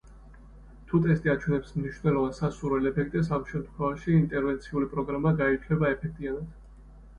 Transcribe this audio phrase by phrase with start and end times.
[0.91, 6.53] თუ ტესტი აჩვენებს მნიშვნელოვან, სასურველ ეფექტებს, ამ შემთხვევაში, ინტერვენციული პროგრამა ჩაითვლება ეფექტიანად.